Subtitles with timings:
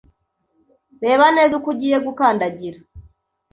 [1.03, 2.79] Reba neza aho ugiye gukandagira.